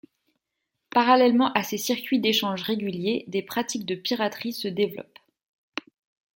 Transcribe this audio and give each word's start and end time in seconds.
Parallèlement 0.89 1.53
à 1.53 1.61
ces 1.61 1.77
circuits 1.77 2.19
d'échanges 2.19 2.63
réguliers, 2.63 3.23
des 3.27 3.43
pratiques 3.43 3.85
de 3.85 3.93
piraterie 3.93 4.51
se 4.51 4.67
développent. 4.67 5.19